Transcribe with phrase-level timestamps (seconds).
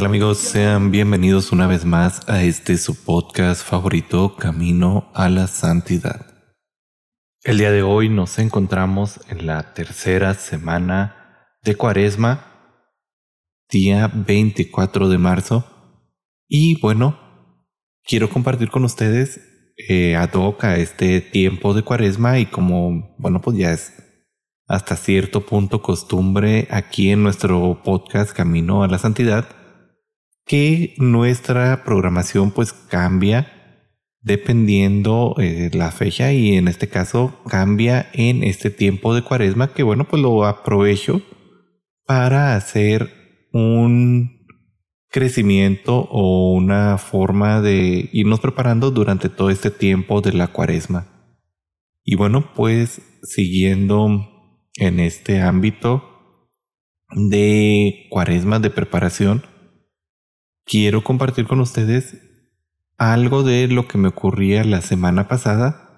[0.00, 0.38] tal amigos?
[0.38, 6.24] Sean bienvenidos una vez más a este su podcast favorito, Camino a la Santidad.
[7.44, 12.46] El día de hoy nos encontramos en la tercera semana de Cuaresma
[13.68, 15.66] día 24 de marzo.
[16.48, 17.18] Y bueno,
[18.02, 19.38] quiero compartir con ustedes
[19.76, 23.92] eh, ad hoc este tiempo de cuaresma y como, bueno, pues ya es
[24.66, 29.59] hasta cierto punto costumbre aquí en nuestro podcast Camino a la Santidad,
[30.50, 33.52] que nuestra programación pues cambia
[34.20, 39.84] dependiendo eh, la fecha y en este caso cambia en este tiempo de cuaresma que
[39.84, 41.22] bueno pues lo aprovecho
[42.04, 43.12] para hacer
[43.52, 44.44] un
[45.08, 51.06] crecimiento o una forma de irnos preparando durante todo este tiempo de la cuaresma.
[52.02, 56.48] Y bueno, pues siguiendo en este ámbito
[57.14, 59.44] de cuaresma de preparación,
[60.64, 62.16] quiero compartir con ustedes
[62.98, 65.90] algo de lo que me ocurría la semana pasada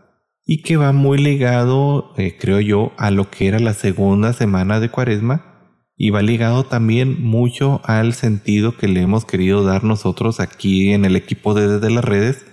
[0.44, 4.80] y que va muy ligado, eh, creo yo, a lo que era la segunda semana
[4.80, 5.52] de cuaresma
[5.96, 11.04] y va ligado también mucho al sentido que le hemos querido dar nosotros aquí en
[11.04, 12.44] el equipo de Desde las Redes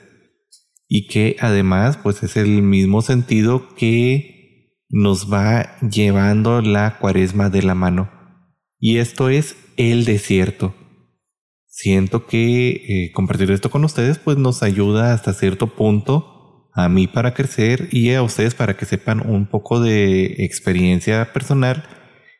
[0.87, 7.61] y que además pues es el mismo sentido que nos va llevando la cuaresma de
[7.61, 8.11] la mano.
[8.79, 10.73] Y esto es el desierto.
[11.81, 17.07] Siento que eh, compartir esto con ustedes pues nos ayuda hasta cierto punto a mí
[17.07, 21.85] para crecer y a ustedes para que sepan un poco de experiencia personal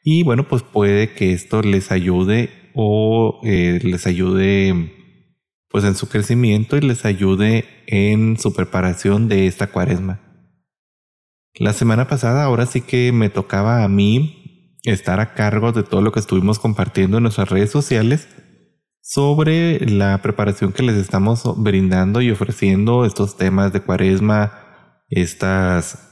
[0.04, 4.92] y bueno, pues puede que esto les ayude o eh, les ayude
[5.70, 10.20] pues en su crecimiento y les ayude en su preparación de esta cuaresma.
[11.56, 16.02] La semana pasada ahora sí que me tocaba a mí estar a cargo de todo
[16.02, 18.28] lo que estuvimos compartiendo en nuestras redes sociales
[19.02, 26.10] sobre la preparación que les estamos brindando y ofreciendo estos temas de cuaresma, estas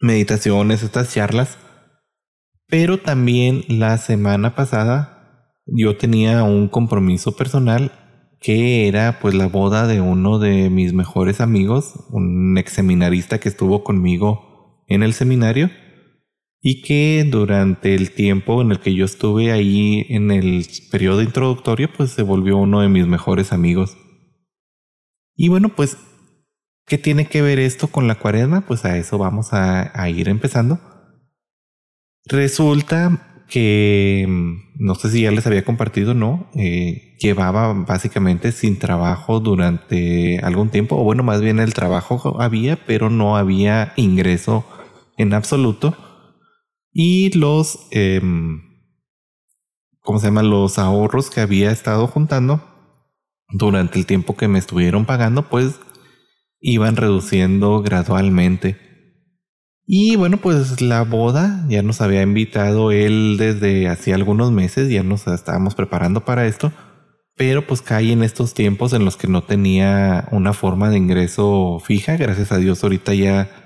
[0.00, 1.58] meditaciones, estas charlas.
[2.66, 7.92] Pero también la semana pasada yo tenía un compromiso personal
[8.40, 13.48] que era pues la boda de uno de mis mejores amigos, un ex seminarista que
[13.48, 15.70] estuvo conmigo en el seminario
[16.64, 21.90] y que durante el tiempo en el que yo estuve ahí en el periodo introductorio
[21.94, 23.96] pues se volvió uno de mis mejores amigos.
[25.34, 25.98] Y bueno pues,
[26.86, 28.60] ¿qué tiene que ver esto con la cuaresma?
[28.60, 30.78] Pues a eso vamos a, ir empezando.
[32.26, 36.48] Resulta que, mm, no sé si ya les había compartido, ¿no?
[36.54, 42.76] Eh, llevaba básicamente sin trabajo durante algún tiempo, o bueno, más bien el trabajo había,
[42.86, 44.64] pero no había ingreso
[45.16, 45.96] en absoluto.
[46.92, 48.62] Y los, em,
[50.00, 50.42] ¿cómo se llama?
[50.42, 52.62] Los ahorros que había estado juntando
[53.48, 55.80] durante el tiempo que me estuvieron pagando, pues
[56.60, 58.76] iban reduciendo gradualmente.
[59.84, 65.02] Y bueno, pues la boda ya nos había invitado él desde hace algunos meses, ya
[65.02, 66.72] nos estábamos preparando para esto,
[67.36, 71.80] pero pues caí en estos tiempos en los que no tenía una forma de ingreso
[71.84, 72.16] fija.
[72.16, 73.61] Gracias a Dios ahorita ya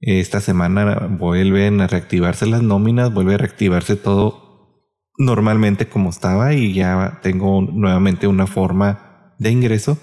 [0.00, 4.48] esta semana vuelven a reactivarse las nóminas, vuelve a reactivarse todo
[5.18, 9.98] normalmente como estaba y ya tengo nuevamente una forma de ingreso,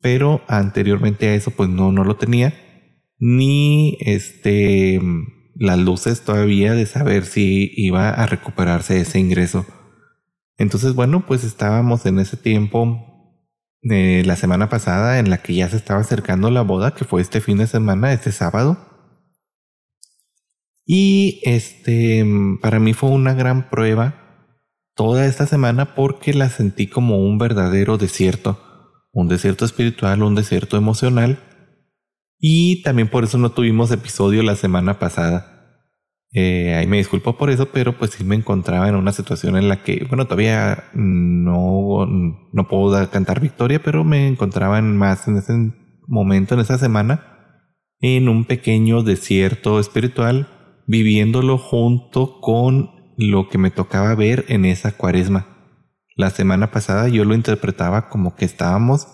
[0.00, 2.54] pero anteriormente a eso pues no, no lo tenía
[3.18, 5.00] ni este
[5.54, 9.66] las luces todavía de saber si iba a recuperarse ese ingreso.
[10.56, 13.06] Entonces, bueno, pues estábamos en ese tiempo
[13.82, 17.20] de la semana pasada en la que ya se estaba acercando la boda, que fue
[17.20, 18.89] este fin de semana, este sábado.
[20.84, 22.24] Y este,
[22.60, 24.20] para mí fue una gran prueba
[24.94, 28.60] toda esta semana porque la sentí como un verdadero desierto,
[29.12, 31.38] un desierto espiritual, un desierto emocional
[32.40, 35.60] y también por eso no tuvimos episodio la semana pasada.
[36.32, 39.68] Eh, ahí me disculpo por eso, pero pues sí me encontraba en una situación en
[39.68, 45.52] la que, bueno, todavía no, no puedo cantar victoria, pero me encontraba más en ese
[46.06, 47.66] momento, en esa semana,
[48.00, 50.48] en un pequeño desierto espiritual,
[50.90, 55.46] viviéndolo junto con lo que me tocaba ver en esa cuaresma.
[56.16, 59.06] La semana pasada yo lo interpretaba como que estábamos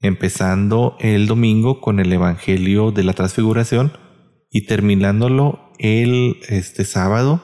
[0.00, 3.92] empezando el domingo con el Evangelio de la Transfiguración
[4.50, 7.42] y terminándolo el este sábado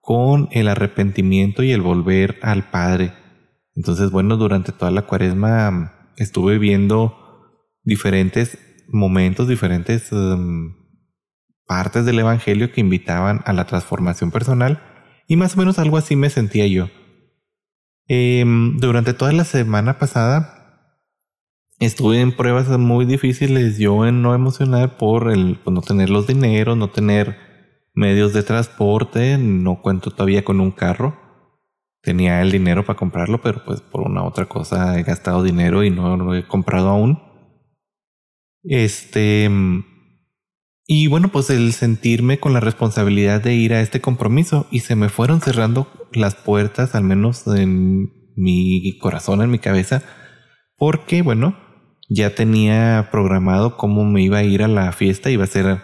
[0.00, 3.14] con el arrepentimiento y el volver al Padre.
[3.74, 7.16] Entonces, bueno, durante toda la cuaresma estuve viendo
[7.82, 10.81] diferentes momentos, diferentes em,
[11.66, 14.82] partes del Evangelio que invitaban a la transformación personal
[15.26, 16.88] y más o menos algo así me sentía yo.
[18.08, 20.98] Em, durante toda la semana pasada
[21.78, 26.26] estuve en pruebas muy difíciles yo en no emocionar por el pues, no tener los
[26.26, 27.36] dineros, no tener
[27.94, 31.18] medios de transporte, no cuento todavía con un carro.
[32.02, 35.90] Tenía el dinero para comprarlo, pero pues por una otra cosa he gastado dinero y
[35.90, 37.22] no lo he comprado aún.
[38.64, 39.48] Este,
[40.94, 44.94] y bueno, pues el sentirme con la responsabilidad de ir a este compromiso y se
[44.94, 50.02] me fueron cerrando las puertas, al menos en mi corazón, en mi cabeza,
[50.76, 51.56] porque bueno,
[52.10, 55.80] ya tenía programado cómo me iba a ir a la fiesta, iba a ser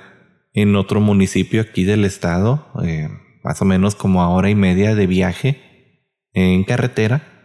[0.52, 3.08] en otro municipio aquí del estado, eh,
[3.42, 7.37] más o menos como a hora y media de viaje en carretera.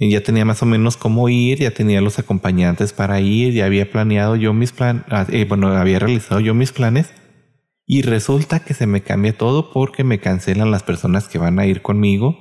[0.00, 3.90] Ya tenía más o menos cómo ir, ya tenía los acompañantes para ir, ya había
[3.90, 7.12] planeado yo mis planes, ah, eh, bueno, había realizado yo mis planes.
[7.84, 11.66] Y resulta que se me cambia todo porque me cancelan las personas que van a
[11.66, 12.36] ir conmigo.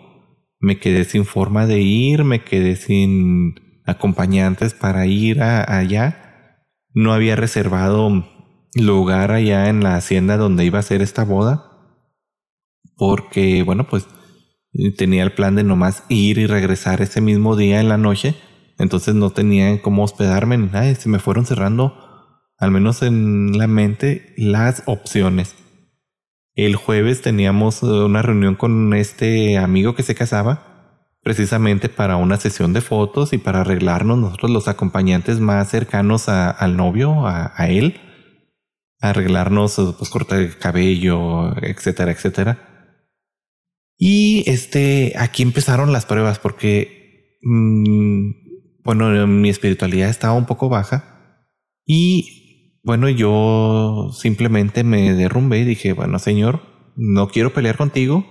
[0.59, 3.55] Me quedé sin forma de ir, me quedé sin
[3.85, 6.59] acompañantes para ir allá.
[6.93, 8.25] No había reservado
[8.75, 11.63] lugar allá en la hacienda donde iba a ser esta boda.
[12.97, 14.05] Porque, bueno, pues
[14.97, 18.35] tenía el plan de nomás ir y regresar ese mismo día en la noche.
[18.77, 20.93] Entonces no tenía cómo hospedarme ni nada.
[20.95, 21.93] se me fueron cerrando,
[22.57, 25.55] al menos en la mente, las opciones.
[26.55, 32.37] El jueves teníamos eh, una reunión con este amigo que se casaba, precisamente para una
[32.37, 37.69] sesión de fotos y para arreglarnos nosotros los acompañantes más cercanos al novio, a, a
[37.69, 37.99] él,
[39.01, 42.66] arreglarnos, pues cortar el cabello, etcétera, etcétera.
[43.97, 48.31] Y este, aquí empezaron las pruebas porque, mm,
[48.83, 51.43] bueno, mi espiritualidad estaba un poco baja
[51.85, 56.61] y bueno, yo simplemente me derrumbé y dije, bueno, Señor,
[56.95, 58.25] no quiero pelear contigo,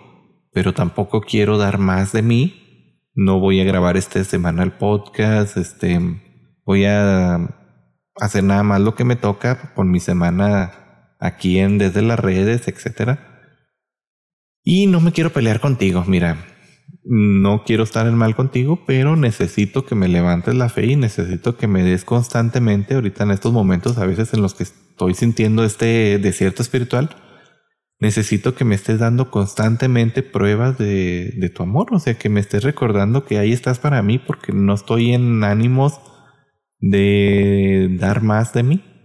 [0.53, 3.09] pero tampoco quiero dar más de mí.
[3.15, 6.01] No voy a grabar esta semana el podcast, este,
[6.65, 7.55] voy a
[8.17, 12.67] hacer nada más lo que me toca con mi semana aquí en desde las redes,
[12.67, 13.36] etcétera.
[14.69, 16.45] Y no me quiero pelear contigo, mira,
[17.05, 21.57] no quiero estar en mal contigo, pero necesito que me levantes la fe y necesito
[21.57, 25.63] que me des constantemente, ahorita en estos momentos, a veces en los que estoy sintiendo
[25.63, 27.11] este desierto espiritual,
[28.01, 32.41] necesito que me estés dando constantemente pruebas de, de tu amor, o sea, que me
[32.41, 36.01] estés recordando que ahí estás para mí porque no estoy en ánimos
[36.81, 38.96] de dar más de mí.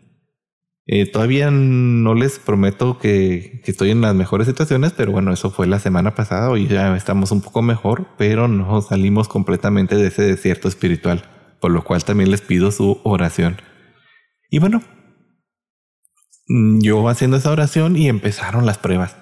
[0.87, 5.67] Eh, todavía no les prometo que, estoy en las mejores situaciones, pero bueno, eso fue
[5.67, 6.49] la semana pasada.
[6.49, 11.23] Hoy ya estamos un poco mejor, pero no salimos completamente de ese desierto espiritual,
[11.59, 13.57] por lo cual también les pido su oración.
[14.49, 14.81] Y bueno,
[16.47, 19.15] yo haciendo esa oración y empezaron las pruebas.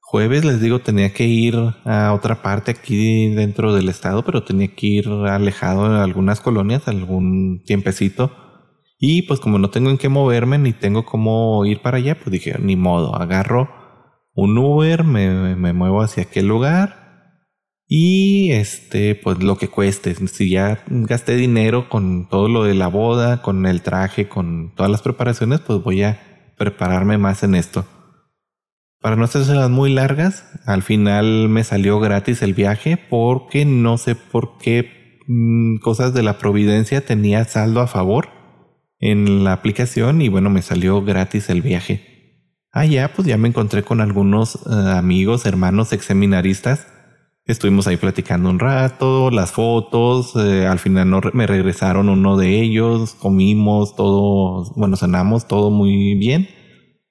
[0.00, 4.74] Jueves les digo tenía que ir a otra parte aquí dentro del estado, pero tenía
[4.74, 8.45] que ir alejado de algunas colonias, algún tiempecito
[8.98, 12.30] y pues como no tengo en qué moverme ni tengo cómo ir para allá, pues
[12.30, 13.68] dije, ni modo, agarro
[14.34, 17.06] un Uber, me, me muevo hacia aquel lugar
[17.88, 20.14] y este, pues lo que cueste.
[20.14, 24.90] Si ya gasté dinero con todo lo de la boda, con el traje, con todas
[24.90, 27.86] las preparaciones, pues voy a prepararme más en esto.
[29.00, 34.16] Para no hacerse muy largas, al final me salió gratis el viaje porque no sé
[34.16, 38.35] por qué mm, cosas de la providencia tenía saldo a favor
[38.98, 42.16] en la aplicación y bueno, me salió gratis el viaje.
[42.72, 46.86] Allá pues ya me encontré con algunos eh, amigos, hermanos exseminaristas.
[47.46, 53.14] Estuvimos ahí platicando un rato, las fotos, eh, al final me regresaron uno de ellos,
[53.14, 56.48] comimos todo, bueno, cenamos todo muy bien.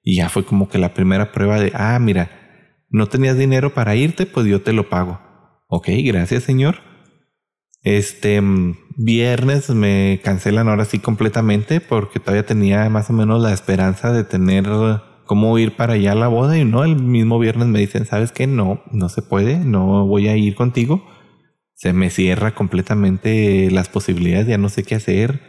[0.02, 2.30] Y ya fue como que la primera prueba de, ah, mira,
[2.90, 5.20] no tenías dinero para irte, pues yo te lo pago.
[5.68, 6.76] Ok, gracias señor.
[7.82, 13.52] Este mm, viernes me cancelan ahora sí completamente porque todavía tenía más o menos la
[13.52, 14.64] esperanza de tener
[15.26, 18.32] cómo ir para allá a la boda y no, el mismo viernes me dicen, ¿sabes
[18.32, 18.46] qué?
[18.46, 21.04] No, no se puede, no voy a ir contigo.
[21.74, 25.40] Se me cierra completamente las posibilidades, ya no sé qué hacer.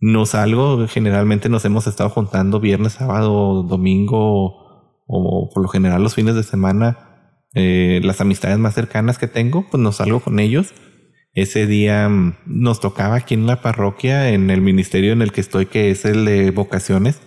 [0.00, 6.14] No salgo, generalmente nos hemos estado juntando viernes, sábado, domingo o por lo general los
[6.14, 7.44] fines de semana.
[7.54, 10.72] Eh, las amistades más cercanas que tengo, pues no salgo con ellos
[11.34, 15.40] ese día mm, nos tocaba aquí en la parroquia, en el ministerio en el que
[15.40, 17.20] estoy, que es el de vocaciones,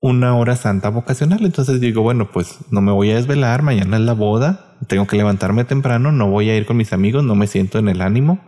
[0.00, 1.44] una hora santa vocacional.
[1.44, 5.16] Entonces digo, bueno, pues no me voy a desvelar, mañana es la boda, tengo que
[5.16, 8.40] levantarme temprano, no voy a ir con mis amigos, no me siento en el ánimo.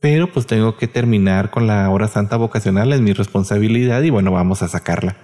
[0.00, 4.30] pero pues tengo que terminar con la hora santa vocacional, es mi responsabilidad y bueno,
[4.30, 5.16] vamos a sacarla.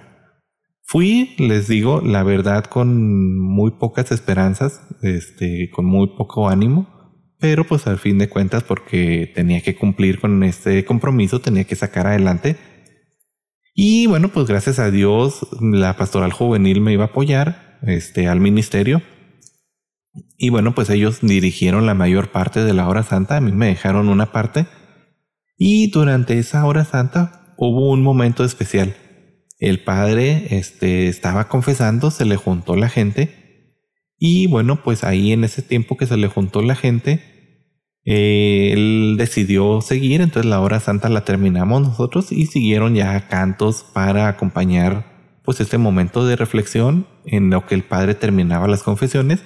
[0.85, 6.92] Fui, les digo, la verdad, con muy pocas esperanzas, este, con muy poco ánimo,
[7.43, 11.75] pero pues al fin de cuentas, porque tenía que cumplir con este compromiso, tenía que
[11.75, 12.55] sacar adelante.
[13.75, 18.39] Y bueno, pues gracias a Dios, la pastoral juvenil me iba a apoyar, este, al
[18.39, 19.01] ministerio.
[20.37, 23.67] Y bueno, pues ellos dirigieron la mayor parte de la hora santa, a mí me
[23.67, 24.65] dejaron una parte.
[25.57, 28.95] Y durante esa hora santa hubo un momento especial
[29.59, 33.43] el padre este, estaba confesando, se le juntó la gente
[34.17, 37.32] y bueno, pues ahí en ese tiempo que se le juntó la gente,
[38.05, 43.85] eh, él decidió seguir, entonces la hora santa la terminamos nosotros y siguieron ya cantos
[43.93, 49.43] para acompañar pues este momento de reflexión en lo que el padre terminaba las confesiones.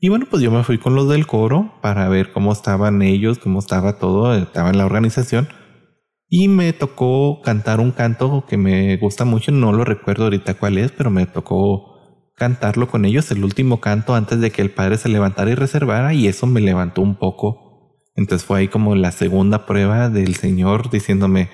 [0.00, 3.38] Y bueno, pues yo me fui con los del coro para ver cómo estaban ellos,
[3.38, 5.48] cómo estaba todo, estaba en la organización.
[6.28, 10.78] Y me tocó cantar un canto que me gusta mucho, no lo recuerdo ahorita cuál
[10.78, 11.96] es, pero me tocó
[12.36, 16.14] cantarlo con ellos, el último canto antes de que el padre se levantara y reservara,
[16.14, 17.67] y eso me levantó un poco.
[18.18, 21.50] Entonces fue ahí como la segunda prueba del Señor diciéndome,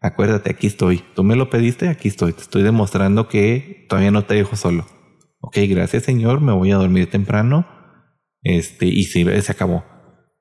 [0.00, 4.22] acuérdate, aquí estoy, tú me lo pediste, aquí estoy, te estoy demostrando que todavía no
[4.24, 4.86] te dejo solo.
[5.40, 7.66] Ok, gracias Señor, me voy a dormir temprano.
[8.42, 9.84] Este, y sí, se acabó.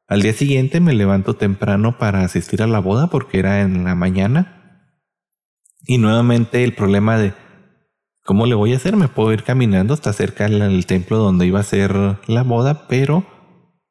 [0.07, 3.95] Al día siguiente me levanto temprano para asistir a la boda porque era en la
[3.95, 4.79] mañana.
[5.85, 7.33] Y nuevamente el problema de
[8.23, 11.59] cómo le voy a hacer, me puedo ir caminando hasta cerca del templo donde iba
[11.59, 13.34] a ser la boda, pero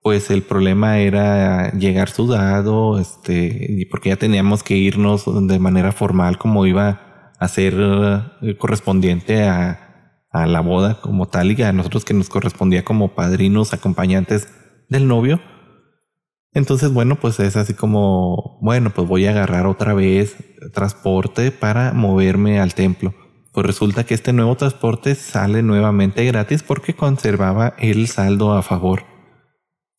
[0.05, 6.39] pues el problema era llegar sudado, este, porque ya teníamos que irnos de manera formal
[6.39, 12.05] como iba a ser eh, correspondiente a, a la boda como tal y a nosotros
[12.05, 14.47] que nos correspondía como padrinos acompañantes
[14.89, 15.41] del novio
[16.55, 20.37] entonces, bueno, pues es así como, bueno, pues voy a agarrar otra vez
[20.73, 23.13] transporte para moverme al templo.
[23.53, 29.14] Pues resulta que este nuevo transporte sale nuevamente gratis porque conservaba el saldo a favor.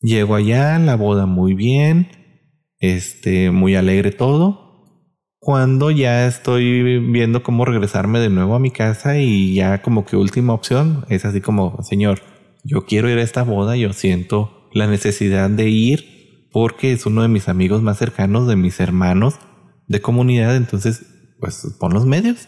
[0.05, 2.09] Llego allá, la boda muy bien,
[2.77, 5.01] este, muy alegre todo.
[5.39, 10.15] Cuando ya estoy viendo cómo regresarme de nuevo a mi casa y ya como que
[10.15, 12.21] última opción es así como, señor,
[12.63, 17.23] yo quiero ir a esta boda, yo siento la necesidad de ir porque es uno
[17.23, 19.39] de mis amigos más cercanos, de mis hermanos
[19.87, 21.03] de comunidad, entonces
[21.39, 22.47] pues pon los medios.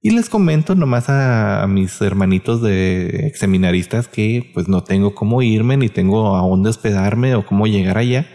[0.00, 5.76] Y les comento nomás a, mis hermanitos de seminaristas que pues no tengo cómo irme,
[5.76, 8.28] ni tengo a dónde hospedarme o cómo llegar allá.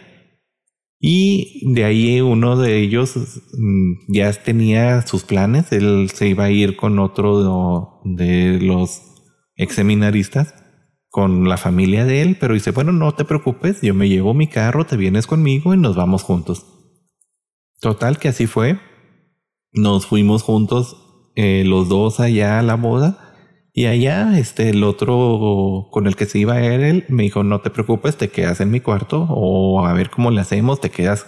[1.00, 3.16] Y de ahí uno de ellos
[3.58, 9.02] mm, ya tenía sus planes, él se iba a ir con otro de los
[9.56, 10.54] ex seminaristas
[11.10, 14.48] con la familia de él, pero dice, bueno, no te preocupes, yo me llevo mi
[14.48, 16.66] carro, te vienes conmigo y nos vamos juntos.
[17.80, 18.80] Total que así fue.
[19.72, 23.34] Nos fuimos juntos eh, los dos allá a la boda
[23.74, 27.44] y allá este el otro con el que se iba a ir él me dijo,
[27.44, 30.92] no te preocupes, te quedas en mi cuarto o a ver cómo le hacemos, te
[30.92, 31.26] quedas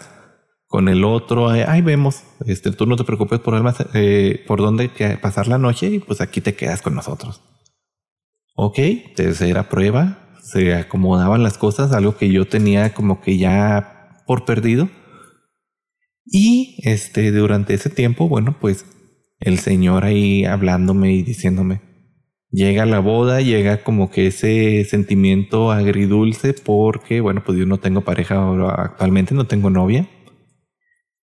[0.67, 4.89] con el otro, ahí vemos, este, tú no te preocupes por, el, eh, por dónde
[5.21, 7.41] pasar la noche y pues aquí te quedas con nosotros.
[8.55, 8.79] Ok,
[9.15, 14.89] tercera prueba, se acomodaban las cosas, algo que yo tenía como que ya por perdido.
[16.25, 18.85] Y este, durante ese tiempo, bueno, pues
[19.39, 21.81] el Señor ahí hablándome y diciéndome,
[22.51, 28.01] llega la boda, llega como que ese sentimiento agridulce porque, bueno, pues yo no tengo
[28.01, 30.07] pareja actualmente, no tengo novia.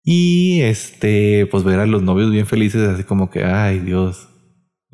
[0.05, 4.29] Y este, pues ver a los novios bien felices, así como que, ay Dios,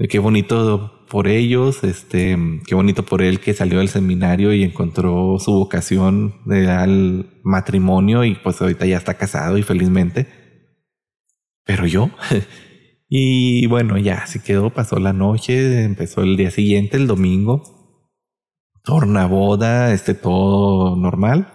[0.09, 5.39] qué bonito por ellos, este, qué bonito por él que salió del seminario y encontró
[5.39, 6.35] su vocación
[6.69, 10.27] al matrimonio y pues ahorita ya está casado y felizmente.
[11.65, 12.11] Pero yo,
[13.09, 17.63] y bueno, ya se quedó, pasó la noche, empezó el día siguiente, el domingo,
[18.85, 21.55] torna boda, este todo normal.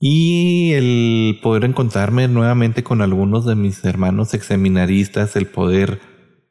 [0.00, 6.00] Y el poder encontrarme nuevamente con algunos de mis hermanos exseminaristas, el poder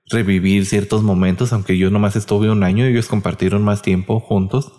[0.10, 4.74] revivir ciertos momentos, aunque yo nomás estuve un año, ellos compartieron más tiempo juntos.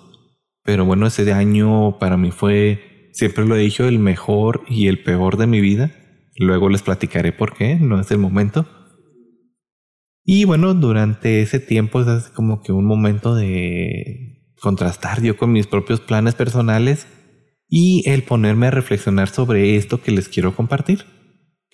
[0.64, 5.02] Pero bueno, ese año para mí fue, siempre lo he dicho, el mejor y el
[5.02, 5.92] peor de mi vida.
[6.36, 8.66] Luego les platicaré por qué, no es el momento.
[10.24, 15.66] Y bueno, durante ese tiempo es como que un momento de contrastar yo con mis
[15.66, 17.06] propios planes personales
[17.68, 21.04] y el ponerme a reflexionar sobre esto que les quiero compartir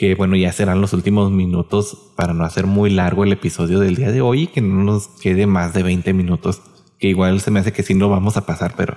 [0.00, 3.97] que bueno, ya serán los últimos minutos para no hacer muy largo el episodio del
[3.97, 6.62] día de hoy y que no nos quede más de 20 minutos,
[6.99, 8.97] que igual se me hace que sí no vamos a pasar, pero...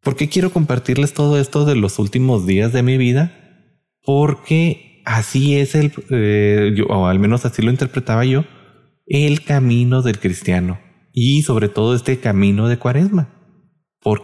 [0.00, 3.36] ¿Por qué quiero compartirles todo esto de los últimos días de mi vida?
[4.02, 8.44] Porque así es el, eh, o al menos así lo interpretaba yo,
[9.06, 10.78] el camino del cristiano
[11.12, 13.34] y sobre todo este camino de cuaresma.
[14.00, 14.22] ¿Por?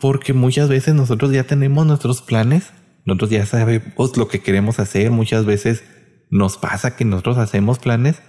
[0.00, 2.72] Porque muchas veces nosotros ya tenemos nuestros planes,
[3.04, 5.84] nosotros ya sabemos lo que queremos hacer, muchas veces
[6.30, 8.22] nos pasa que nosotros hacemos planes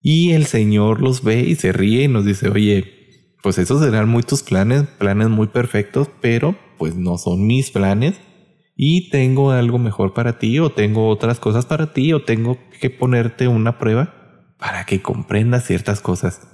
[0.00, 4.08] y el Señor los ve y se ríe y nos dice, oye, pues esos serán
[4.08, 8.20] muy tus planes, planes muy perfectos, pero pues no son mis planes
[8.76, 12.90] y tengo algo mejor para ti o tengo otras cosas para ti o tengo que
[12.90, 16.46] ponerte una prueba para que comprendas ciertas cosas.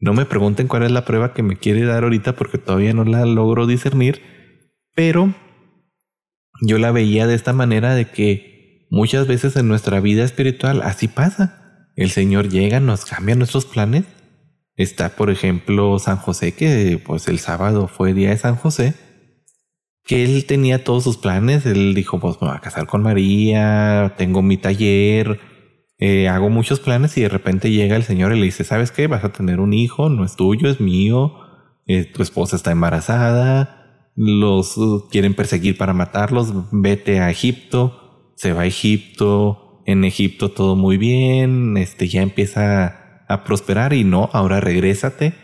[0.00, 3.04] No me pregunten cuál es la prueba que me quiere dar ahorita porque todavía no
[3.04, 4.20] la logro discernir,
[4.94, 5.32] pero
[6.60, 11.06] yo la veía de esta manera de que muchas veces en nuestra vida espiritual así
[11.08, 11.90] pasa.
[11.96, 14.04] El Señor llega, nos cambia nuestros planes.
[14.76, 18.94] Está, por ejemplo, San José, que pues el sábado fue día de San José,
[20.04, 21.66] que él tenía todos sus planes.
[21.66, 25.40] Él dijo, pues me voy a casar con María, tengo mi taller,
[25.98, 29.06] eh, hago muchos planes y de repente llega el Señor y le dice, ¿sabes qué?
[29.06, 31.34] Vas a tener un hijo, no es tuyo, es mío,
[31.86, 38.52] eh, tu esposa está embarazada, los uh, quieren perseguir para matarlos, vete a Egipto, se
[38.52, 44.30] va a Egipto, en Egipto todo muy bien, este ya empieza a prosperar y no,
[44.32, 45.43] ahora regrésate.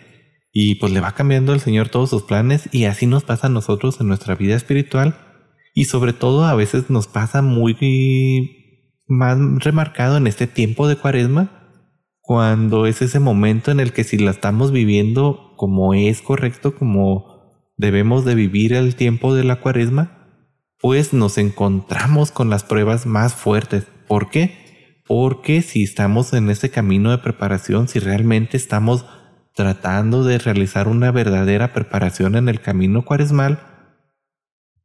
[0.52, 3.50] Y pues le va cambiando el Señor todos sus planes y así nos pasa a
[3.50, 5.16] nosotros en nuestra vida espiritual.
[5.74, 7.74] Y sobre todo a veces nos pasa muy
[9.06, 11.60] más remarcado en este tiempo de cuaresma,
[12.20, 17.66] cuando es ese momento en el que si la estamos viviendo como es correcto, como
[17.76, 20.28] debemos de vivir el tiempo de la cuaresma,
[20.78, 23.86] pues nos encontramos con las pruebas más fuertes.
[24.06, 25.02] ¿Por qué?
[25.06, 29.04] Porque si estamos en ese camino de preparación, si realmente estamos
[29.60, 33.60] tratando de realizar una verdadera preparación en el camino cuaresmal,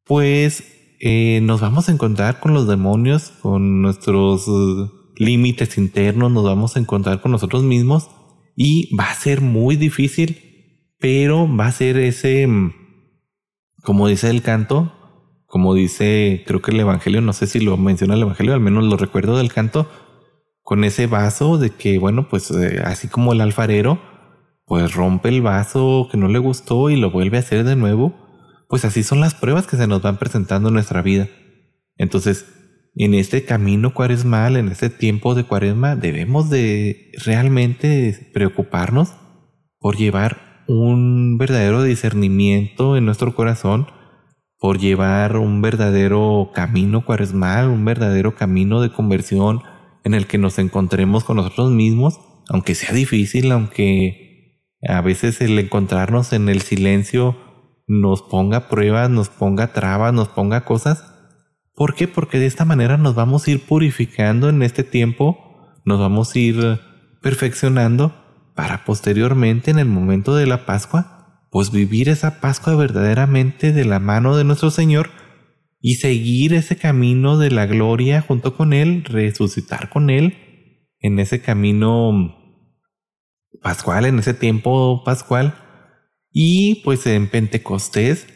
[0.04, 0.66] pues
[1.00, 6.76] eh, nos vamos a encontrar con los demonios, con nuestros uh, límites internos, nos vamos
[6.76, 8.10] a encontrar con nosotros mismos
[8.54, 12.74] y va a ser muy difícil, pero va a ser ese, mm,
[13.82, 14.92] como dice el canto,
[15.48, 18.84] como dice, creo que el Evangelio, no sé si lo menciona el Evangelio, al menos
[18.84, 19.90] lo recuerdo del canto,
[20.64, 24.14] con ese vaso de que, bueno, pues eh, así como el alfarero,
[24.65, 28.25] pues rompe el vaso que no le gustó y lo vuelve a hacer de nuevo
[28.67, 31.28] pues así son las pruebas que se nos van presentando en nuestra vida.
[31.97, 32.45] Entonces,
[32.95, 39.13] en este camino cuaresmal, en este tiempo de cuaresma, debemos de realmente preocuparnos
[39.80, 43.88] por llevar un verdadero discernimiento en nuestro corazón,
[44.58, 49.62] por llevar un verdadero camino cuaresmal, un verdadero camino de conversión
[50.04, 54.25] en el que nos encontremos con nosotros mismos, aunque sea difícil, aunque
[54.88, 57.38] a veces el encontrarnos en el silencio
[57.88, 61.13] nos ponga pruebas, nos ponga trabas, nos ponga cosas.
[61.76, 62.08] ¿Por qué?
[62.08, 65.38] Porque de esta manera nos vamos a ir purificando en este tiempo,
[65.86, 66.80] nos vamos a ir
[67.21, 68.13] perfeccionando
[68.56, 74.00] para posteriormente en el momento de la Pascua, pues vivir esa Pascua verdaderamente de la
[74.00, 75.10] mano de nuestro Señor
[75.82, 80.38] y seguir ese camino de la gloria junto con Él, resucitar con Él
[81.00, 82.45] en ese camino
[83.65, 85.56] pascual, en ese tiempo pascual.
[86.32, 88.28] Y pues en Pentecostés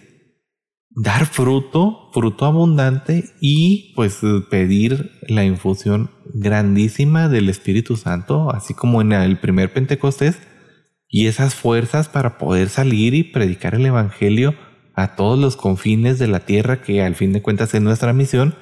[0.89, 9.01] dar fruto, fruto abundante y pues pedir la infusión grandísima del Espíritu Santo, así como
[9.01, 10.39] en el primer Pentecostés,
[11.07, 14.55] y esas fuerzas para poder salir y predicar el Evangelio
[14.95, 18.55] a todos los confines de la tierra, que al fin de cuentas es nuestra misión.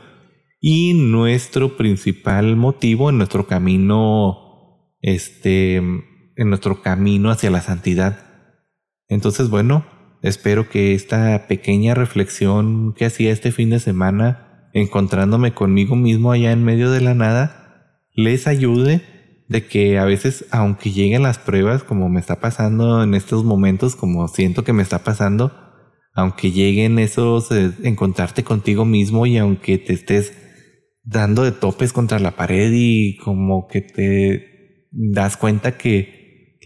[0.59, 5.81] Y nuestro principal motivo en nuestro camino, este,
[6.37, 8.19] en nuestro camino hacia la santidad.
[9.09, 9.85] Entonces, bueno,
[10.21, 16.51] espero que esta pequeña reflexión que hacía este fin de semana, encontrándome conmigo mismo allá
[16.51, 19.01] en medio de la nada, les ayude
[19.49, 23.95] de que a veces, aunque lleguen las pruebas, como me está pasando en estos momentos,
[23.95, 25.53] como siento que me está pasando,
[26.13, 30.33] aunque lleguen esos, eh, encontrarte contigo mismo y aunque te estés
[31.03, 36.16] dando de topes contra la pared y como que te das cuenta que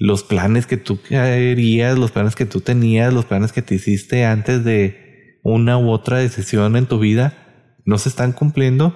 [0.01, 4.25] los planes que tú querías, los planes que tú tenías, los planes que te hiciste
[4.25, 7.37] antes de una u otra decisión en tu vida
[7.85, 8.95] no se están cumpliendo,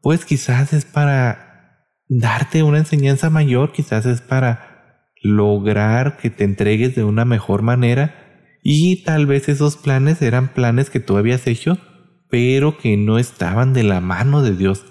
[0.00, 6.94] pues quizás es para darte una enseñanza mayor, quizás es para lograr que te entregues
[6.94, 8.14] de una mejor manera
[8.62, 11.78] y tal vez esos planes eran planes que tú habías hecho,
[12.30, 14.86] pero que no estaban de la mano de Dios.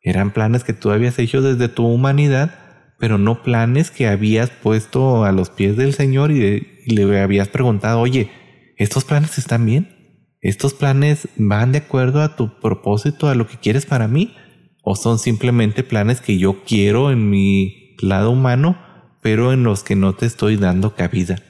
[0.00, 2.67] Eran planes que tú habías hecho desde tu humanidad
[2.98, 8.00] pero no planes que habías puesto a los pies del Señor y, le habías preguntado,
[8.00, 8.30] oye,
[8.76, 9.96] estos planes están bien.
[10.40, 14.34] ¿Estos planes van de acuerdo a tu propósito, a lo que quieres para mí?
[14.82, 18.78] ¿O son simplemente planes que yo quiero en mi lado humano,
[19.20, 21.42] pero en los que no te estoy dando cabida?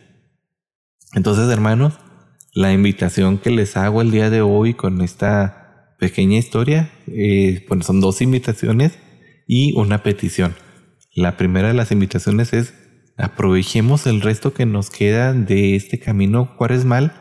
[1.14, 1.94] Entonces, hermanos,
[2.52, 7.84] la invitación que les hago el día de hoy con esta pequeña historia, eh, bueno,
[7.84, 8.98] son dos invitaciones
[9.46, 10.54] y una petición.
[11.18, 12.74] La primera de las invitaciones es
[13.16, 17.12] aprovechemos el resto que nos queda de este camino cuaresmal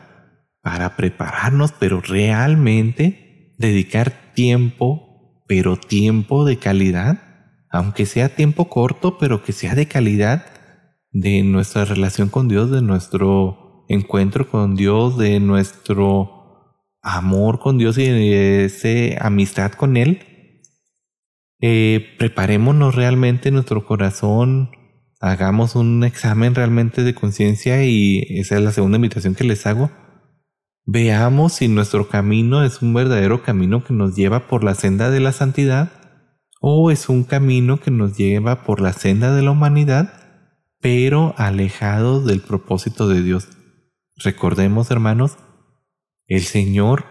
[0.62, 7.18] para prepararnos, pero realmente dedicar tiempo, pero tiempo de calidad,
[7.70, 10.46] aunque sea tiempo corto, pero que sea de calidad
[11.10, 17.98] de nuestra relación con Dios, de nuestro encuentro con Dios, de nuestro amor con Dios
[17.98, 20.37] y de esa amistad con Él.
[21.60, 24.70] Eh, preparémonos realmente nuestro corazón,
[25.20, 29.90] hagamos un examen realmente de conciencia y esa es la segunda invitación que les hago
[30.90, 35.20] Veamos si nuestro camino es un verdadero camino que nos lleva por la senda de
[35.20, 35.92] la santidad
[36.62, 40.14] o es un camino que nos lleva por la senda de la humanidad,
[40.80, 43.50] pero alejado del propósito de Dios.
[44.16, 45.36] Recordemos, hermanos,
[46.26, 47.04] el Señor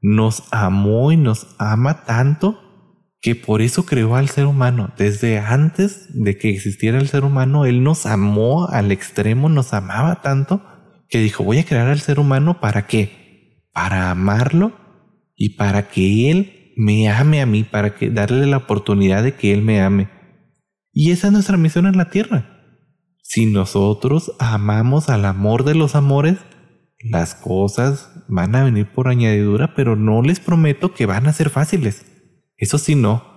[0.00, 2.58] nos amó y nos ama tanto
[3.20, 4.92] que por eso creó al ser humano.
[4.96, 10.22] Desde antes de que existiera el ser humano, Él nos amó al extremo, nos amaba
[10.22, 10.62] tanto
[11.10, 13.68] que dijo, voy a crear al ser humano para qué?
[13.72, 14.72] Para amarlo
[15.36, 19.52] y para que él me ame a mí, para que darle la oportunidad de que
[19.52, 20.08] él me ame.
[20.92, 22.60] Y esa es nuestra misión en la tierra.
[23.22, 26.38] Si nosotros amamos al amor de los amores,
[27.00, 31.50] las cosas van a venir por añadidura, pero no les prometo que van a ser
[31.50, 32.04] fáciles.
[32.60, 33.28] Eso sí, no.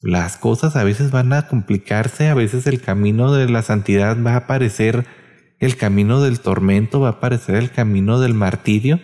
[0.00, 4.34] Las cosas a veces van a complicarse, a veces el camino de la santidad va
[4.34, 5.06] a parecer
[5.58, 9.00] el camino del tormento va a parecer el camino del martirio,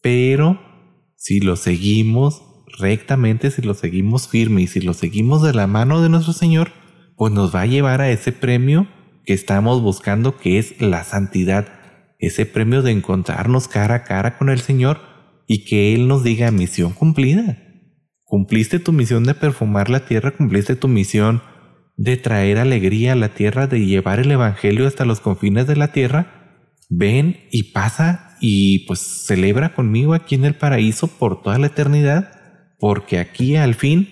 [0.00, 0.58] pero
[1.16, 2.42] si lo seguimos
[2.78, 6.72] rectamente, si lo seguimos firme y si lo seguimos de la mano de nuestro Señor,
[7.16, 8.88] pues nos va a llevar a ese premio
[9.26, 11.68] que estamos buscando, que es la santidad,
[12.18, 15.00] ese premio de encontrarnos cara a cara con el Señor
[15.46, 17.61] y que Él nos diga misión cumplida.
[18.32, 21.42] Cumpliste tu misión de perfumar la tierra, cumpliste tu misión
[21.98, 25.92] de traer alegría a la tierra, de llevar el Evangelio hasta los confines de la
[25.92, 31.66] tierra, ven y pasa y pues celebra conmigo aquí en el paraíso por toda la
[31.66, 32.40] eternidad,
[32.78, 34.08] porque aquí al fin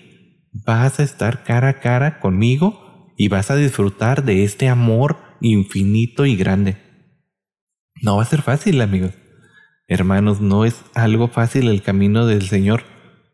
[0.52, 6.26] vas a estar cara a cara conmigo y vas a disfrutar de este amor infinito
[6.26, 6.76] y grande.
[8.02, 9.14] No va a ser fácil, amigos.
[9.88, 12.89] Hermanos, no es algo fácil el camino del Señor.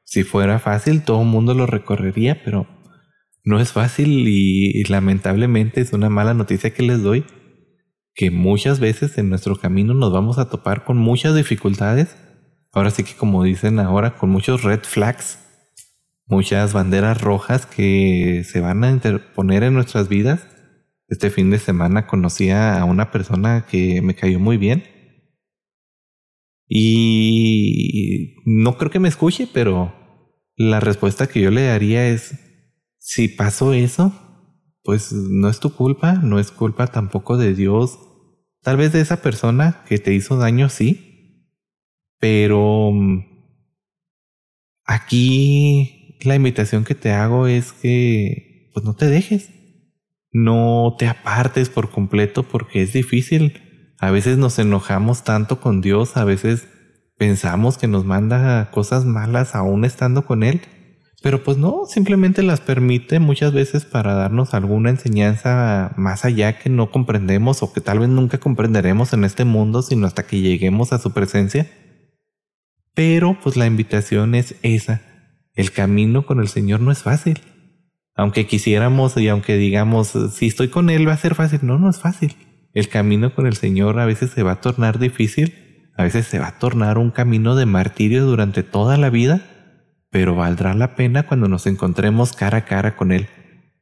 [0.06, 2.68] Si fuera fácil, todo el mundo lo recorrería, pero
[3.44, 7.24] no es fácil y, lamentablemente es una mala noticia que les doy,
[8.14, 12.16] que muchas veces en nuestro camino nos vamos a topar con muchas dificultades.
[12.72, 15.40] Ahora sí que como dicen ahora, con muchos red flags,
[16.26, 20.46] muchas banderas rojas que se van a interponer en nuestras vidas.
[21.08, 24.84] Este fin de semana conocí a una persona que me cayó muy bien.
[26.68, 29.95] Y no creo que me escuche, pero
[30.56, 32.34] la respuesta que yo le daría es,
[32.98, 34.12] si pasó eso,
[34.82, 37.98] pues no es tu culpa, no es culpa tampoco de Dios.
[38.62, 41.52] Tal vez de esa persona que te hizo daño, sí.
[42.18, 43.24] Pero mm,
[44.84, 49.50] aquí la invitación que te hago es que pues no te dejes.
[50.32, 53.94] No te apartes por completo porque es difícil.
[53.98, 56.68] A veces nos enojamos tanto con Dios, a veces
[57.16, 60.60] pensamos que nos manda cosas malas aún estando con Él.
[61.22, 66.70] Pero pues no, simplemente las permite muchas veces para darnos alguna enseñanza más allá que
[66.70, 70.92] no comprendemos o que tal vez nunca comprenderemos en este mundo, sino hasta que lleguemos
[70.92, 71.68] a su presencia.
[72.94, 75.02] Pero pues la invitación es esa.
[75.54, 77.40] El camino con el Señor no es fácil.
[78.14, 81.90] Aunque quisiéramos y aunque digamos, si estoy con Él va a ser fácil, no, no
[81.90, 82.36] es fácil.
[82.72, 85.65] El camino con el Señor a veces se va a tornar difícil,
[85.96, 89.42] a veces se va a tornar un camino de martirio durante toda la vida
[90.16, 93.26] pero valdrá la pena cuando nos encontremos cara a cara con Él.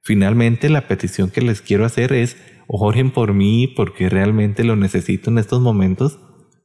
[0.03, 5.31] Finalmente, la petición que les quiero hacer es, oren por mí porque realmente lo necesito
[5.31, 6.19] en estos momentos.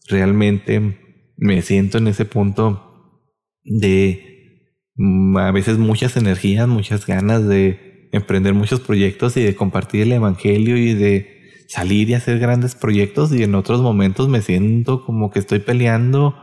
[0.07, 0.97] Realmente
[1.37, 3.21] me siento en ese punto
[3.63, 10.01] de mm, a veces muchas energías, muchas ganas de emprender muchos proyectos y de compartir
[10.01, 11.38] el Evangelio y de
[11.69, 16.35] salir y hacer grandes proyectos y en otros momentos me siento como que estoy peleando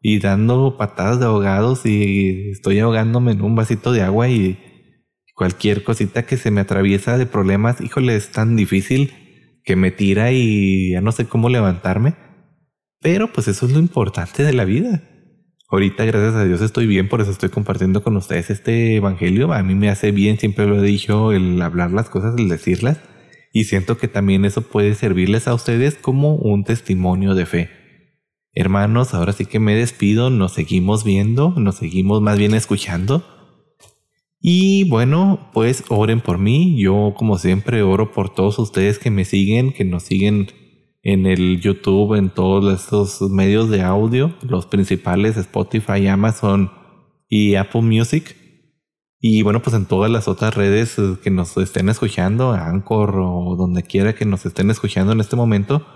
[0.00, 4.58] y dando patadas de ahogados y estoy ahogándome en un vasito de agua y
[5.34, 9.12] cualquier cosita que se me atraviesa de problemas, híjole, es tan difícil
[9.64, 12.14] que me tira y ya no sé cómo levantarme.
[13.02, 15.02] Pero pues eso es lo importante de la vida.
[15.68, 19.52] Ahorita, gracias a Dios, estoy bien, por eso estoy compartiendo con ustedes este evangelio.
[19.52, 22.98] A mí me hace bien, siempre lo he dicho, el hablar las cosas, el decirlas.
[23.52, 27.70] Y siento que también eso puede servirles a ustedes como un testimonio de fe.
[28.52, 33.24] Hermanos, ahora sí que me despido, nos seguimos viendo, nos seguimos más bien escuchando.
[34.40, 36.80] Y bueno, pues oren por mí.
[36.80, 40.48] Yo como siempre oro por todos ustedes que me siguen, que nos siguen
[41.02, 46.70] en el YouTube, en todos estos medios de audio, los principales Spotify, Amazon
[47.28, 48.36] y Apple Music.
[49.20, 53.54] Y bueno, pues en todas las otras redes eh, que nos estén escuchando, Anchor o
[53.56, 55.86] donde quiera que nos estén escuchando en este momento.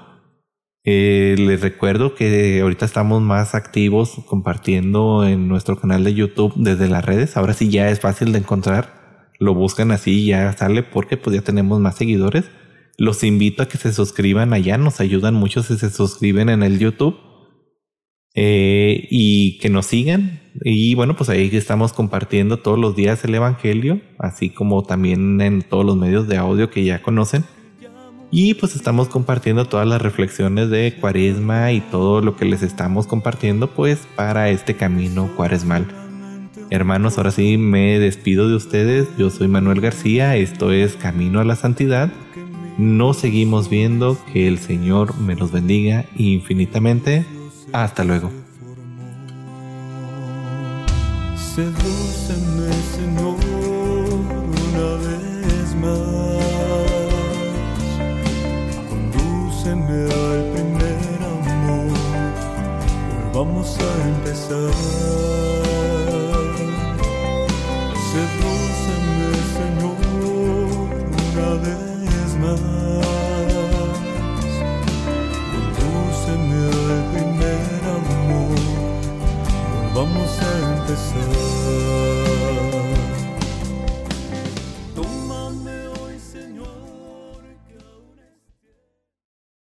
[0.87, 6.89] Eh, les recuerdo que ahorita estamos más activos compartiendo en nuestro canal de YouTube desde
[6.89, 7.39] las redes.
[7.39, 9.33] Ahora sí ya es fácil de encontrar.
[9.39, 12.51] Lo buscan así ya sale porque pues ya tenemos más seguidores.
[12.99, 16.79] Los invito a que se suscriban allá, nos ayudan mucho si se suscriben en el
[16.79, 17.17] YouTube.
[18.35, 20.41] Eh, y que nos sigan.
[20.63, 25.63] Y bueno, pues ahí estamos compartiendo todos los días el Evangelio, así como también en
[25.63, 27.45] todos los medios de audio que ya conocen.
[28.31, 33.07] Y pues estamos compartiendo todas las reflexiones de cuaresma y todo lo que les estamos
[33.07, 35.87] compartiendo pues para este camino cuaresmal.
[36.71, 39.09] Hermanos, ahora sí me despido de ustedes.
[39.17, 42.11] Yo soy Manuel García, esto es Camino a la Santidad
[42.79, 44.19] nos seguimos viendo.
[44.33, 47.25] Que el Señor me los bendiga infinitamente.
[47.75, 48.31] Hasta luego.
[51.37, 53.35] Sedúceme, Señor,
[54.71, 56.45] una vez más.
[58.89, 61.99] Condúceme al primer amor.
[63.33, 65.44] Volvamos a empezar.
[80.95, 81.34] the.